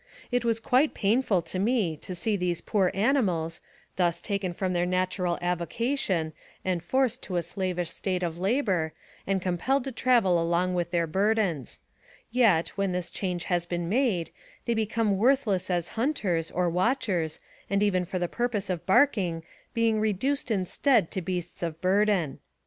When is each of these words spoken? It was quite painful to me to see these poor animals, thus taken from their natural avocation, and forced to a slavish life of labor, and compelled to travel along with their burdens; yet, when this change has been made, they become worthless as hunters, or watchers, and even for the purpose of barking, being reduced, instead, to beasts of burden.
It 0.31 0.43
was 0.43 0.59
quite 0.59 0.95
painful 0.95 1.43
to 1.43 1.59
me 1.59 1.95
to 1.97 2.15
see 2.15 2.35
these 2.35 2.59
poor 2.59 2.89
animals, 2.95 3.61
thus 3.97 4.19
taken 4.19 4.51
from 4.51 4.73
their 4.73 4.87
natural 4.87 5.37
avocation, 5.43 6.33
and 6.65 6.81
forced 6.81 7.21
to 7.21 7.35
a 7.35 7.43
slavish 7.43 7.93
life 8.03 8.23
of 8.23 8.39
labor, 8.39 8.93
and 9.27 9.43
compelled 9.43 9.83
to 9.83 9.91
travel 9.91 10.41
along 10.41 10.73
with 10.73 10.89
their 10.89 11.05
burdens; 11.05 11.81
yet, 12.31 12.69
when 12.69 12.93
this 12.93 13.11
change 13.11 13.43
has 13.43 13.67
been 13.67 13.87
made, 13.87 14.31
they 14.65 14.73
become 14.73 15.17
worthless 15.17 15.69
as 15.69 15.89
hunters, 15.89 16.49
or 16.49 16.67
watchers, 16.67 17.39
and 17.69 17.83
even 17.83 18.03
for 18.03 18.17
the 18.17 18.27
purpose 18.27 18.71
of 18.71 18.87
barking, 18.87 19.43
being 19.75 19.99
reduced, 19.99 20.49
instead, 20.49 21.11
to 21.11 21.21
beasts 21.21 21.61
of 21.61 21.79
burden. 21.79 22.39